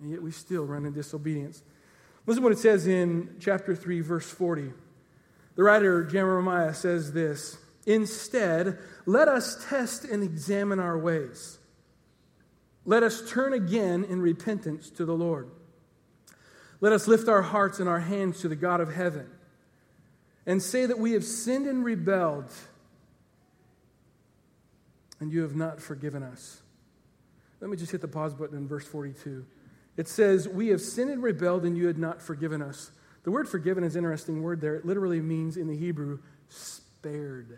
[0.01, 1.61] And yet we still run in disobedience.
[2.25, 4.71] Listen to what it says in chapter 3, verse 40.
[5.55, 11.59] The writer Jeremiah says this Instead, let us test and examine our ways.
[12.85, 15.49] Let us turn again in repentance to the Lord.
[16.81, 19.27] Let us lift our hearts and our hands to the God of heaven
[20.45, 22.51] and say that we have sinned and rebelled,
[25.19, 26.61] and you have not forgiven us.
[27.59, 29.45] Let me just hit the pause button in verse 42.
[29.97, 32.91] It says, We have sinned and rebelled, and you had not forgiven us.
[33.23, 34.75] The word forgiven is an interesting word there.
[34.75, 36.19] It literally means in the Hebrew,
[36.49, 37.57] spared.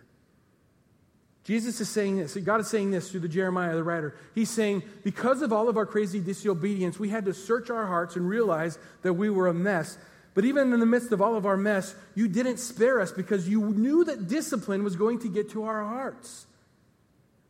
[1.47, 2.35] Jesus is saying this.
[2.35, 4.13] God is saying this through the Jeremiah, the writer.
[4.35, 8.17] He's saying, because of all of our crazy disobedience, we had to search our hearts
[8.17, 9.97] and realize that we were a mess.
[10.33, 13.47] But even in the midst of all of our mess, you didn't spare us because
[13.47, 16.47] you knew that discipline was going to get to our hearts.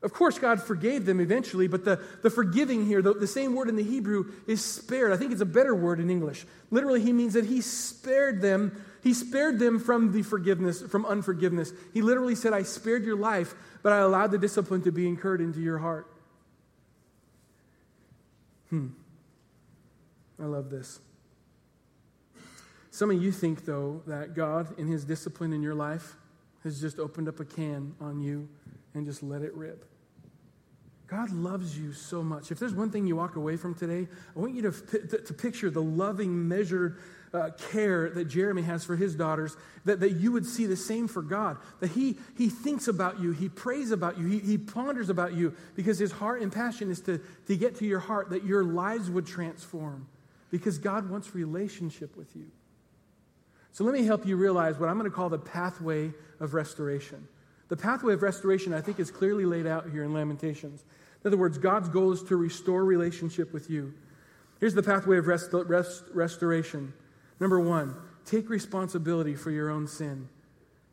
[0.03, 3.67] Of course, God forgave them eventually, but the, the forgiving here, the, the same word
[3.67, 5.11] in the Hebrew is spared.
[5.11, 6.45] I think it's a better word in English.
[6.69, 11.71] Literally, he means that he spared them he spared them from the forgiveness, from unforgiveness.
[11.93, 13.55] He literally said, I spared your life,
[13.87, 16.11] but I allowed the discipline to be incurred into your heart.
[18.69, 18.87] Hmm.
[20.37, 20.99] I love this.
[22.91, 26.17] Some of you think, though, that God, in his discipline in your life,
[26.65, 28.49] has just opened up a can on you
[28.93, 29.85] and just let it rip.
[31.07, 32.51] God loves you so much.
[32.51, 34.71] If there's one thing you walk away from today, I want you to,
[35.17, 36.99] to, picture the loving, measured
[37.33, 41.07] uh, care that Jeremy has for his daughters, that, that you would see the same
[41.07, 41.57] for God.
[41.79, 45.53] That he, he thinks about you, he prays about you, he, he ponders about you,
[45.75, 49.09] because his heart and passion is to, to get to your heart, that your lives
[49.09, 50.07] would transform,
[50.51, 52.45] because God wants relationship with you.
[53.71, 57.27] So let me help you realize what I'm going to call the pathway of restoration.
[57.67, 60.83] The pathway of restoration, I think, is clearly laid out here in Lamentations.
[61.23, 63.93] In other words, God's goal is to restore relationship with you.
[64.59, 66.93] Here's the pathway of rest, rest, restoration
[67.39, 67.95] Number one,
[68.25, 70.29] take responsibility for your own sin.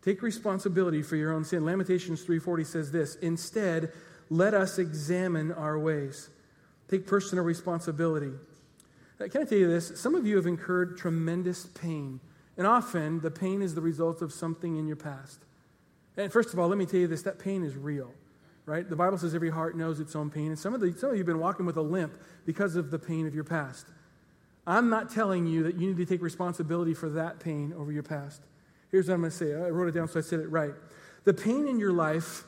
[0.03, 1.65] Take responsibility for your own sin.
[1.65, 3.93] Lamentations 3:40 says this, "Instead,
[4.29, 6.29] let us examine our ways."
[6.89, 8.33] Take personal responsibility.
[9.19, 9.99] Uh, can I tell you this?
[9.99, 12.21] Some of you have incurred tremendous pain,
[12.59, 15.45] and often the pain is the result of something in your past.
[16.17, 18.13] And first of all, let me tell you this that pain is real,
[18.67, 18.89] right?
[18.89, 21.17] The Bible says every heart knows its own pain, and some of, the, some of
[21.17, 22.13] you have been walking with a limp
[22.45, 23.87] because of the pain of your past.
[24.67, 28.03] I'm not telling you that you need to take responsibility for that pain over your
[28.03, 28.43] past.
[28.91, 29.55] Here's what I'm going to say.
[29.55, 30.75] I wrote it down so I said it right.
[31.25, 32.45] The pain in your life,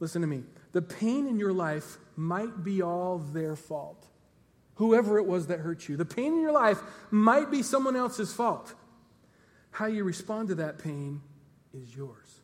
[0.00, 4.06] listen to me, the pain in your life might be all their fault.
[4.74, 5.96] Whoever it was that hurt you.
[5.96, 6.80] The pain in your life
[7.10, 8.74] might be someone else's fault.
[9.70, 11.20] How you respond to that pain
[11.72, 12.37] is yours.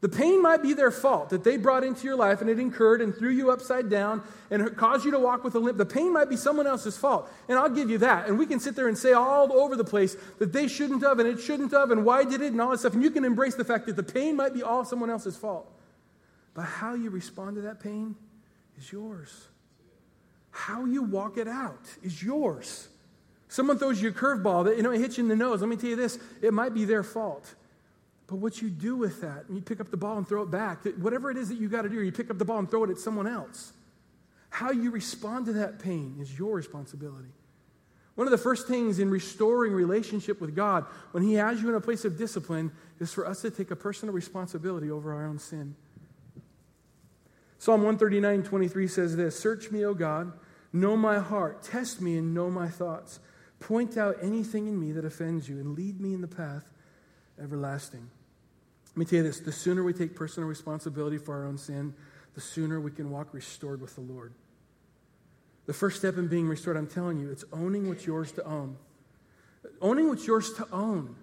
[0.00, 3.00] The pain might be their fault that they brought into your life and it incurred
[3.00, 5.76] and threw you upside down and caused you to walk with a limp.
[5.76, 7.28] The pain might be someone else's fault.
[7.48, 8.28] And I'll give you that.
[8.28, 11.18] And we can sit there and say all over the place that they shouldn't have
[11.18, 12.94] and it shouldn't have and why did it and all that stuff.
[12.94, 15.68] And you can embrace the fact that the pain might be all someone else's fault.
[16.54, 18.14] But how you respond to that pain
[18.78, 19.48] is yours.
[20.52, 22.88] How you walk it out is yours.
[23.48, 25.60] Someone throws you a curveball that, you know, it hits you in the nose.
[25.60, 27.54] Let me tell you this it might be their fault.
[28.28, 30.84] But what you do with that, you pick up the ball and throw it back,
[30.98, 32.84] whatever it is that you got to do, you pick up the ball and throw
[32.84, 33.72] it at someone else.
[34.50, 37.30] How you respond to that pain is your responsibility.
[38.16, 41.74] One of the first things in restoring relationship with God, when He has you in
[41.74, 45.38] a place of discipline, is for us to take a personal responsibility over our own
[45.38, 45.74] sin.
[47.58, 50.32] Psalm 139 23 says this Search me, O God,
[50.72, 53.20] know my heart, test me and know my thoughts.
[53.60, 56.64] Point out anything in me that offends you, and lead me in the path
[57.40, 58.10] everlasting.
[58.98, 61.94] Let me tell you this the sooner we take personal responsibility for our own sin,
[62.34, 64.32] the sooner we can walk restored with the Lord.
[65.66, 68.76] The first step in being restored, I'm telling you, it's owning what's yours to own.
[69.80, 71.14] Owning what's yours to own.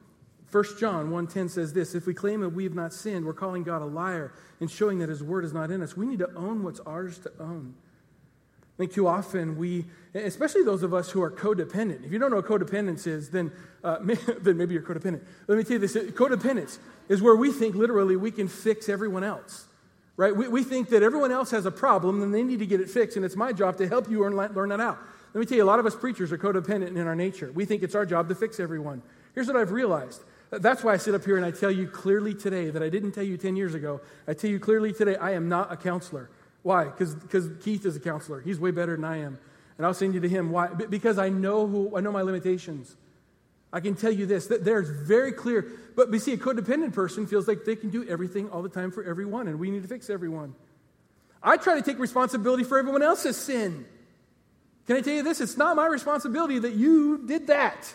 [0.49, 3.63] 1 John 1:10 says this, if we claim that we have not sinned, we're calling
[3.63, 5.97] God a liar and showing that his word is not in us.
[5.97, 7.75] We need to own what's ours to own.
[8.75, 12.29] I think too often we, especially those of us who are codependent, if you don't
[12.29, 13.51] know what codependence is, then,
[13.85, 13.99] uh,
[14.41, 15.21] then maybe you're codependent.
[15.47, 19.23] Let me tell you this codependence is where we think literally we can fix everyone
[19.23, 19.67] else,
[20.17, 20.35] right?
[20.35, 22.89] We, we think that everyone else has a problem and they need to get it
[22.89, 24.97] fixed, and it's my job to help you learn, learn that out.
[25.33, 27.51] Let me tell you, a lot of us preachers are codependent in our nature.
[27.53, 29.01] We think it's our job to fix everyone.
[29.33, 30.21] Here's what I've realized.
[30.49, 33.13] That's why I sit up here and I tell you clearly today that I didn't
[33.13, 34.01] tell you 10 years ago.
[34.27, 36.29] I tell you clearly today, I am not a counselor.
[36.65, 36.85] Why?
[36.85, 37.15] Because
[37.61, 38.41] Keith is a counselor.
[38.41, 39.37] He's way better than I am.
[39.77, 40.49] And I'll send you to him.
[40.49, 40.65] Why?
[40.65, 42.95] Because I know who I know my limitations.
[43.71, 47.27] I can tell you this, that there's very clear, but we see a codependent person
[47.27, 49.87] feels like they can do everything all the time for everyone, and we need to
[49.87, 50.55] fix everyone.
[51.43, 53.85] I try to take responsibility for everyone else's sin.
[54.87, 55.41] Can I tell you this?
[55.41, 57.93] It's not my responsibility that you did that.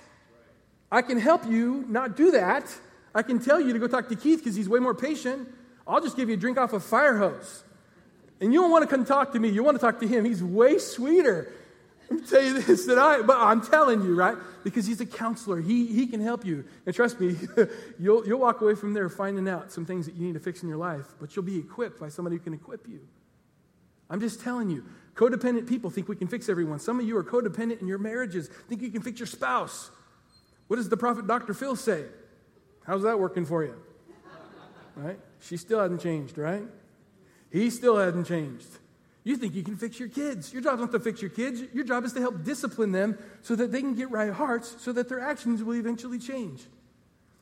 [0.93, 2.73] I can help you not do that.
[3.17, 5.49] I can tell you to go talk to Keith because he's way more patient.
[5.89, 7.65] I'll just give you a drink off a fire hose.
[8.41, 10.25] And you don't want to come talk to me, you want to talk to him.
[10.25, 11.53] He's way sweeter.
[12.11, 14.37] I'm tell you this that I, but I'm telling you, right?
[14.65, 15.61] Because he's a counselor.
[15.61, 16.65] He, he can help you.
[16.85, 17.37] And trust me,
[18.01, 20.63] you'll, you'll walk away from there finding out some things that you need to fix
[20.63, 23.01] in your life, but you'll be equipped by somebody who can equip you.
[24.09, 26.81] I'm just telling you, codependent people think we can fix everyone.
[26.81, 29.91] Some of you are codependent in your marriages, think you can fix your spouse.
[30.67, 31.55] What does the prophet Dr.
[31.55, 32.05] Phil say?
[32.85, 33.77] How's that working for you?
[34.97, 35.19] Right?
[35.41, 36.65] She still hasn't changed, right?
[37.51, 38.67] He still hasn't changed.
[39.23, 40.53] You think you can fix your kids.
[40.53, 41.63] Your job is not to fix your kids.
[41.75, 44.93] Your job is to help discipline them so that they can get right hearts so
[44.93, 46.63] that their actions will eventually change.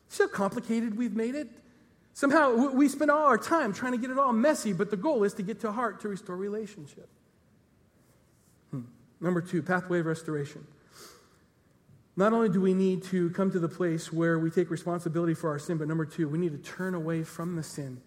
[0.09, 1.49] See how complicated we've made it?
[2.15, 5.23] Somehow we spend all our time trying to get it all messy, but the goal
[5.23, 7.09] is to get to heart to restore relationship.
[8.73, 8.83] Hmm.
[9.21, 10.67] Number two, pathway of restoration.
[12.17, 15.51] Not only do we need to come to the place where we take responsibility for
[15.51, 18.01] our sin, but number two, we need to turn away from the sin.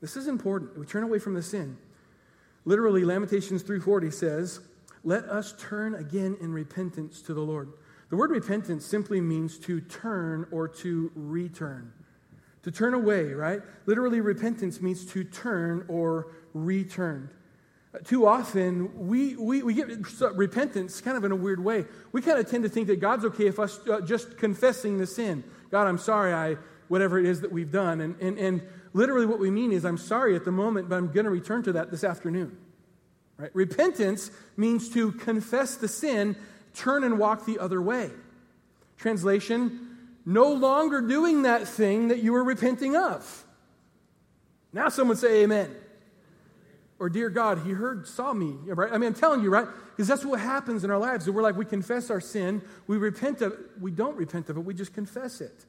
[0.00, 0.78] This is important.
[0.78, 1.76] We turn away from the sin.
[2.64, 4.60] Literally, Lamentations 3:40 says,
[5.04, 7.68] "Let us turn again in repentance to the Lord."
[8.10, 11.92] The word repentance simply means to turn or to return.
[12.64, 13.62] To turn away, right?
[13.86, 17.30] Literally, repentance means to turn or return.
[18.04, 19.88] Too often, we, we, we get
[20.34, 21.86] repentance kind of in a weird way.
[22.12, 25.06] We kind of tend to think that God's okay if us uh, just confessing the
[25.06, 25.42] sin.
[25.70, 26.56] God, I'm sorry, I,
[26.88, 28.00] whatever it is that we've done.
[28.00, 31.12] And, and, and literally what we mean is, I'm sorry at the moment, but I'm
[31.12, 32.56] going to return to that this afternoon.
[33.36, 33.50] Right?
[33.54, 36.36] Repentance means to confess the sin,
[36.74, 38.10] turn and walk the other way.
[38.96, 43.44] Translation, no longer doing that thing that you were repenting of.
[44.72, 45.74] Now someone say amen.
[46.98, 48.56] Or dear God, he heard, saw me.
[48.66, 48.92] Right?
[48.92, 49.66] I mean, I'm telling you, right?
[49.90, 51.28] Because that's what happens in our lives.
[51.28, 53.56] We're like, we confess our sin, we repent of.
[53.80, 55.64] We don't repent of it, we just confess it.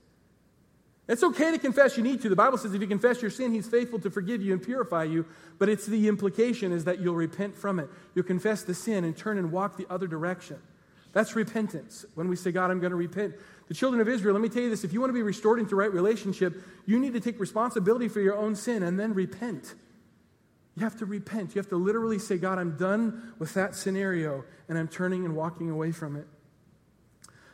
[1.07, 2.29] It's okay to confess you need to.
[2.29, 5.03] The Bible says if you confess your sin, he's faithful to forgive you and purify
[5.03, 5.25] you.
[5.57, 7.89] But it's the implication is that you'll repent from it.
[8.15, 10.57] You'll confess the sin and turn and walk the other direction.
[11.13, 12.05] That's repentance.
[12.15, 13.35] When we say, God, I'm going to repent.
[13.67, 15.59] The children of Israel, let me tell you this if you want to be restored
[15.59, 19.75] into right relationship, you need to take responsibility for your own sin and then repent.
[20.75, 21.53] You have to repent.
[21.53, 25.35] You have to literally say, God, I'm done with that scenario and I'm turning and
[25.35, 26.27] walking away from it.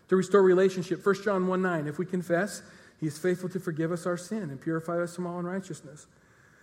[0.10, 2.62] To restore relationship, 1 John 1 9, if we confess,
[3.00, 6.08] he is faithful to forgive us our sin and purify us from all unrighteousness.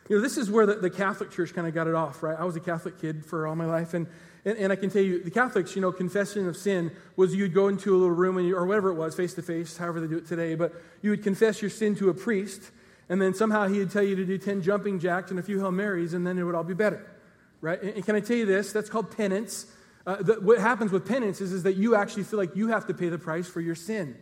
[0.08, 2.38] You know, this is where the, the Catholic Church kind of got it off, right?
[2.38, 4.06] I was a Catholic kid for all my life, and,
[4.44, 7.54] and, and, I can tell you, the Catholics, you know, confession of sin was you'd
[7.54, 10.06] go into a little room, you, or whatever it was, face to face, however they
[10.06, 12.70] do it today, but you would confess your sin to a priest,
[13.08, 15.58] and then somehow he would tell you to do 10 jumping jacks and a few
[15.58, 17.06] Hail Marys, and then it would all be better,
[17.62, 17.80] right?
[17.80, 18.72] And, and can I tell you this?
[18.72, 19.66] That's called penance.
[20.06, 22.86] Uh, the, what happens with penance is, is that you actually feel like you have
[22.88, 24.16] to pay the price for your sin.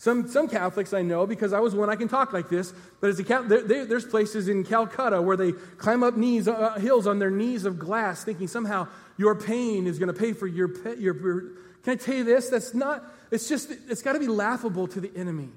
[0.00, 3.10] Some, some Catholics I know, because I was one, I can talk like this, but
[3.10, 6.78] as a Catholic, there, there's places in Calcutta where they climb up knees, uh, uh,
[6.78, 10.46] hills on their knees of glass, thinking somehow your pain is going to pay for
[10.46, 11.40] your, your, your.
[11.82, 12.48] Can I tell you this?
[12.48, 15.48] That's not, it's just, it's got to be laughable to the enemy.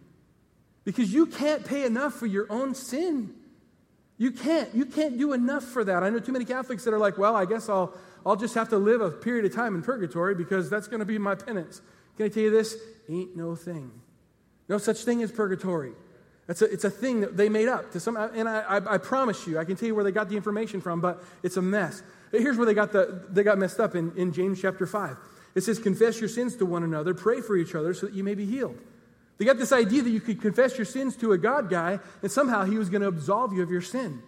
[0.86, 3.36] Because you can't pay enough for your own sin.
[4.18, 4.74] You can't.
[4.74, 6.02] You can't do enough for that.
[6.02, 7.94] I know too many Catholics that are like, well, I guess I'll,
[8.26, 11.06] I'll just have to live a period of time in purgatory because that's going to
[11.06, 11.82] be my penance.
[12.18, 12.76] Can I tell you this?
[13.08, 13.92] Ain't no thing.
[14.72, 15.92] No such thing as purgatory.
[16.48, 18.98] It's a, it's a thing that they made up to some, and I, I, I,
[19.00, 21.62] promise you, I can tell you where they got the information from, but it's a
[21.62, 22.02] mess.
[22.32, 25.18] Here's where they got, the, they got messed up in, in James chapter 5.
[25.56, 28.24] It says, Confess your sins to one another, pray for each other so that you
[28.24, 28.78] may be healed.
[29.38, 32.32] They got this idea that you could confess your sins to a God guy, and
[32.32, 34.24] somehow he was going to absolve you of your sin.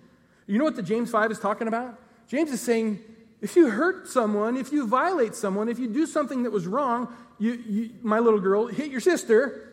[0.46, 1.98] You know what the James 5 is talking about?
[2.28, 3.00] James is saying,
[3.40, 7.08] if you hurt someone, if you violate someone, if you do something that was wrong,
[7.40, 9.73] you, you my little girl hit your sister,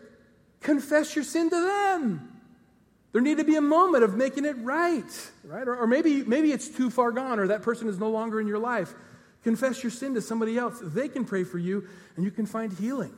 [0.60, 2.40] confess your sin to them.
[3.12, 5.66] There need to be a moment of making it right, right?
[5.66, 8.46] Or, or, maybe, maybe it's too far gone or that person is no longer in
[8.46, 8.94] your life.
[9.42, 10.78] Confess your sin to somebody else.
[10.80, 13.12] They can pray for you and you can find healing.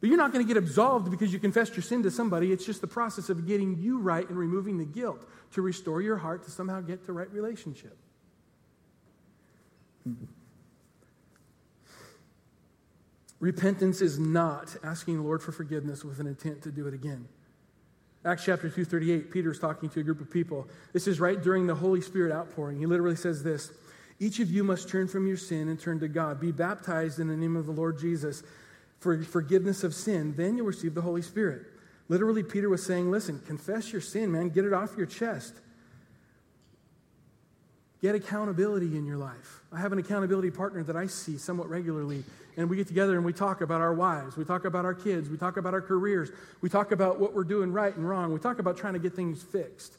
[0.00, 2.52] But you're not going to get absolved because you confessed your sin to somebody.
[2.52, 6.16] It's just the process of getting you right and removing the guilt to restore your
[6.16, 7.96] heart to somehow get to right relationship.
[10.04, 10.14] Hmm.
[13.40, 17.28] Repentance is not asking the Lord for forgiveness with an intent to do it again.
[18.24, 20.68] Acts chapter 238, Peter is talking to a group of people.
[20.92, 22.78] This is right during the Holy Spirit outpouring.
[22.78, 23.70] He literally says this
[24.18, 26.40] Each of you must turn from your sin and turn to God.
[26.40, 28.42] Be baptized in the name of the Lord Jesus
[28.98, 30.34] for forgiveness of sin.
[30.36, 31.62] Then you'll receive the Holy Spirit.
[32.08, 34.48] Literally, Peter was saying, Listen, confess your sin, man.
[34.48, 35.54] Get it off your chest.
[38.00, 39.60] Get accountability in your life.
[39.72, 42.24] I have an accountability partner that I see somewhat regularly,
[42.56, 45.28] and we get together and we talk about our wives, we talk about our kids,
[45.28, 46.30] we talk about our careers,
[46.60, 49.14] we talk about what we're doing right and wrong, we talk about trying to get
[49.14, 49.96] things fixed.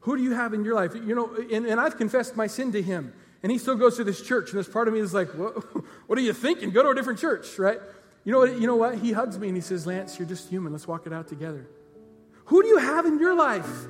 [0.00, 0.94] Who do you have in your life?
[0.94, 3.14] You know, and, and I've confessed my sin to him.
[3.42, 4.50] And he still goes to this church.
[4.50, 5.54] And this part of me is like, what,
[6.06, 6.70] what are you thinking?
[6.70, 7.78] Go to a different church, right?
[8.24, 8.60] You know what?
[8.60, 8.98] You know what?
[8.98, 10.72] He hugs me and he says, Lance, you're just human.
[10.72, 11.66] Let's walk it out together.
[12.46, 13.86] Who do you have in your life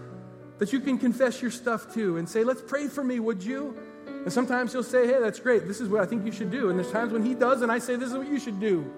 [0.59, 3.77] that you can confess your stuff to and say, let's pray for me, would you?
[4.07, 5.67] And sometimes he'll say, hey, that's great.
[5.67, 6.71] This is what I think you should do.
[6.71, 8.91] And there's times when he does, and I say, this is what you should do.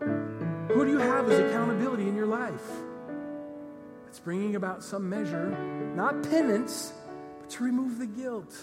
[0.00, 2.62] Who do you have as accountability in your life?
[4.08, 5.50] It's bringing about some measure,
[5.94, 6.92] not penance,
[7.40, 8.54] but to remove the guilt.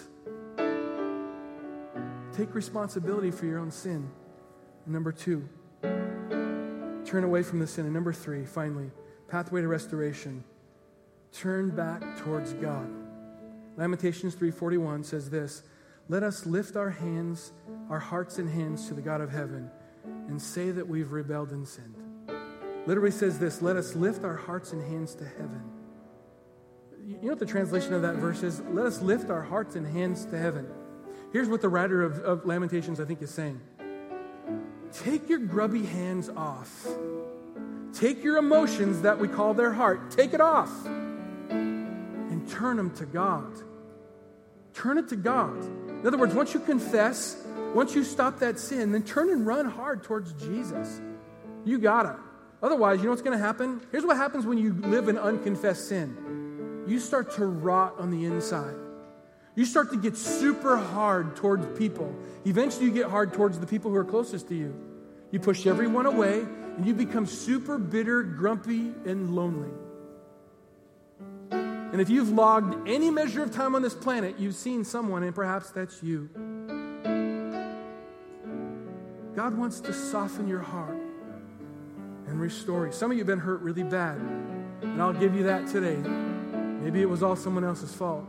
[2.36, 4.10] Take responsibility for your own sin.
[4.86, 5.48] number two,
[7.04, 7.84] turn away from the sin.
[7.84, 8.90] And number three, finally,
[9.28, 10.44] pathway to restoration.
[11.34, 12.88] Turn back towards God.
[13.76, 15.64] Lamentations 3:41 says this,
[16.08, 17.52] "Let us lift our hands,
[17.90, 19.68] our hearts and hands to the God of heaven
[20.28, 21.96] and say that we've rebelled and sinned."
[22.86, 25.62] Literally says this, "Let us lift our hearts and hands to heaven."
[27.04, 28.60] You know what the translation of that verse is?
[28.70, 30.66] Let us lift our hearts and hands to heaven.
[31.32, 33.60] Here's what the writer of, of Lamentations, I think, is saying
[34.92, 36.86] Take your grubby hands off.
[37.92, 40.70] Take your emotions that we call their heart, take it off
[42.48, 43.52] turn them to God.
[44.74, 45.56] Turn it to God.
[45.88, 47.36] In other words, once you confess,
[47.74, 51.00] once you stop that sin, then turn and run hard towards Jesus.
[51.64, 52.16] You gotta.
[52.62, 53.80] Otherwise, you know what's gonna happen?
[53.92, 58.26] Here's what happens when you live in unconfessed sin you start to rot on the
[58.26, 58.74] inside.
[59.54, 62.14] You start to get super hard towards people.
[62.44, 64.74] Eventually, you get hard towards the people who are closest to you.
[65.30, 69.70] You push everyone away, and you become super bitter, grumpy, and lonely.
[71.94, 75.32] And if you've logged any measure of time on this planet, you've seen someone, and
[75.32, 76.28] perhaps that's you.
[79.36, 80.98] God wants to soften your heart
[82.26, 82.92] and restore you.
[82.92, 84.16] Some of you have been hurt really bad,
[84.82, 85.94] and I'll give you that today.
[85.94, 88.26] Maybe it was all someone else's fault,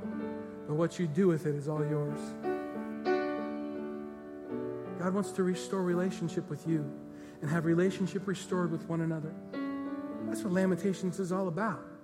[0.67, 2.19] but what you do with it is all yours.
[4.99, 6.85] God wants to restore relationship with you
[7.41, 9.33] and have relationship restored with one another.
[10.27, 11.94] That's what Lamentations is all about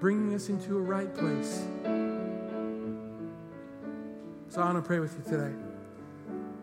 [0.00, 1.64] bringing us into a right place.
[4.48, 5.54] So I want to pray with you today.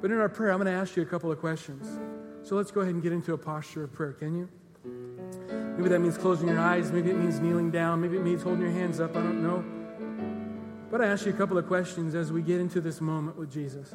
[0.02, 2.00] But in our prayer, I'm going to ask you a couple of questions.
[2.48, 4.50] So let's go ahead and get into a posture of prayer, can you?
[5.78, 6.92] Maybe that means closing your eyes.
[6.92, 8.02] Maybe it means kneeling down.
[8.02, 9.12] Maybe it means holding your hands up.
[9.16, 9.64] I don't know.
[10.90, 13.52] But I ask you a couple of questions as we get into this moment with
[13.52, 13.90] Jesus.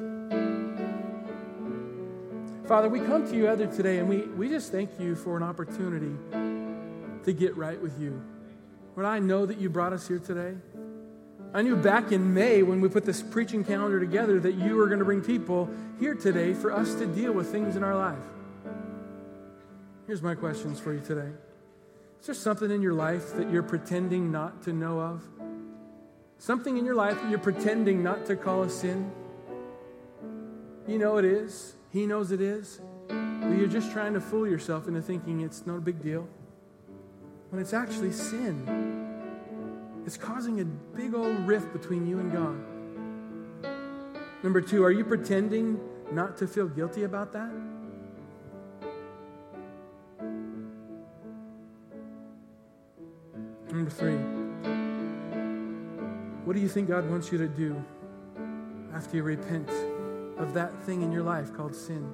[2.67, 5.43] Father, we come to you other today and we, we just thank you for an
[5.43, 6.15] opportunity
[7.23, 8.21] to get right with you.
[8.95, 10.55] Lord, I know that you brought us here today.
[11.53, 14.87] I knew back in May when we put this preaching calendar together that you were
[14.87, 15.69] going to bring people
[15.99, 18.23] here today for us to deal with things in our life.
[20.07, 21.29] Here's my questions for you today.
[22.19, 25.23] Is there something in your life that you're pretending not to know of?
[26.37, 29.11] Something in your life that you're pretending not to call a sin?
[30.87, 31.75] You know it is.
[31.91, 32.81] He knows it is.
[33.07, 36.27] But you're just trying to fool yourself into thinking it's no big deal
[37.51, 38.65] when it's actually sin.
[40.05, 43.71] It's causing a big old rift between you and God.
[44.41, 45.79] Number two, are you pretending
[46.11, 47.51] not to feel guilty about that?
[53.69, 54.15] Number three,
[56.45, 57.83] what do you think God wants you to do
[58.93, 59.69] after you repent
[60.37, 62.09] of that thing in your life called sin?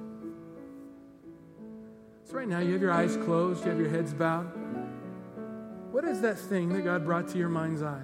[2.24, 4.67] So, right now, you have your eyes closed, you have your heads bowed.
[5.90, 8.02] What is that thing that God brought to your mind's eye?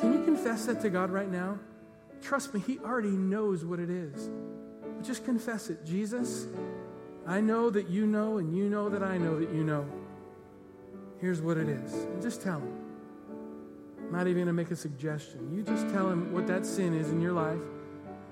[0.00, 1.58] Can you confess that to God right now?
[2.22, 4.30] Trust me, He already knows what it is.
[5.02, 5.84] Just confess it.
[5.84, 6.46] Jesus,
[7.26, 9.86] I know that you know, and you know that I know that you know.
[11.20, 11.92] Here's what it is.
[11.92, 12.76] And just tell Him.
[13.98, 15.54] I'm not even going to make a suggestion.
[15.54, 17.60] You just tell Him what that sin is in your life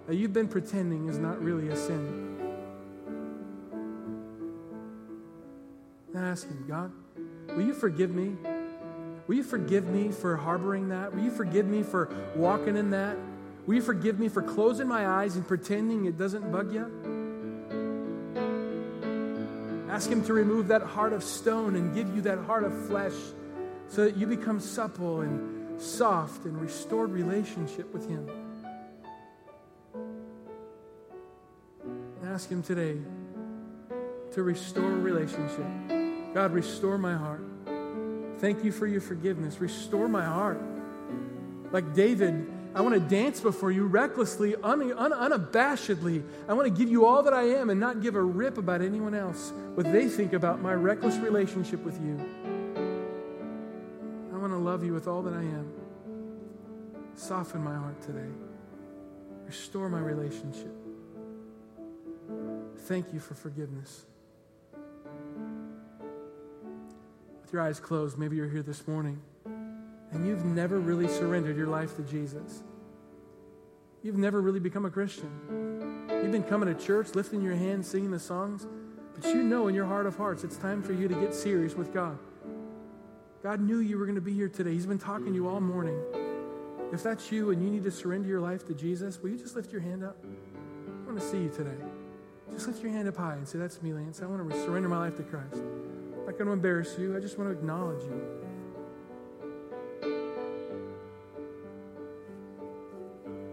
[0.08, 2.24] that you've been pretending is not really a sin.
[6.16, 6.90] Ask Him, God,
[7.48, 8.36] Will you forgive me?
[9.26, 11.14] Will you forgive me for harboring that?
[11.14, 13.16] Will you forgive me for walking in that?
[13.66, 16.90] Will you forgive me for closing my eyes and pretending it doesn't bug you?
[19.90, 23.12] Ask Him to remove that heart of stone and give you that heart of flesh
[23.88, 28.28] so that you become supple and soft and restored relationship with Him.
[32.24, 32.96] Ask Him today
[34.32, 36.07] to restore relationship.
[36.34, 37.42] God, restore my heart.
[38.38, 39.60] Thank you for your forgiveness.
[39.60, 40.60] Restore my heart.
[41.72, 46.22] Like David, I want to dance before you recklessly, un- un- unabashedly.
[46.48, 48.82] I want to give you all that I am and not give a rip about
[48.82, 52.18] anyone else, what they think about my reckless relationship with you.
[54.32, 55.72] I want to love you with all that I am.
[57.16, 58.30] Soften my heart today.
[59.46, 60.72] Restore my relationship.
[62.82, 64.04] Thank you for forgiveness.
[67.48, 69.22] With your eyes closed, maybe you're here this morning
[70.12, 72.62] and you've never really surrendered your life to Jesus.
[74.02, 75.30] You've never really become a Christian.
[76.10, 78.66] You've been coming to church, lifting your hands, singing the songs,
[79.14, 81.74] but you know in your heart of hearts it's time for you to get serious
[81.74, 82.18] with God.
[83.42, 84.74] God knew you were going to be here today.
[84.74, 85.98] He's been talking to you all morning.
[86.92, 89.56] If that's you and you need to surrender your life to Jesus, will you just
[89.56, 90.22] lift your hand up?
[90.86, 91.82] I want to see you today.
[92.52, 94.20] Just lift your hand up high and say, That's me, Lance.
[94.20, 95.62] I want to surrender my life to Christ.
[96.28, 97.16] Not going to embarrass you.
[97.16, 98.20] I just want to acknowledge you.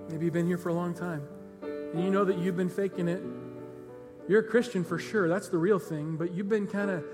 [0.10, 1.26] Maybe you've been here for a long time
[1.62, 3.24] and you know that you've been faking it.
[4.28, 5.30] You're a Christian for sure.
[5.30, 7.06] That's the real thing, but you've been kind of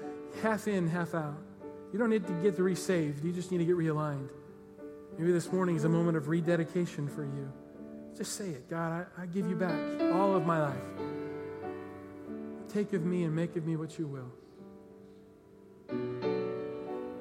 [0.41, 1.38] half in, half out.
[1.93, 4.30] You don't need to get resaved, you just need to get realigned.
[5.20, 7.53] Maybe this morning is a moment of rededication for you.
[8.18, 9.80] Just say it God, I, I give you back
[10.12, 10.82] all of my life.
[12.68, 14.40] Take of me and make of me what you will.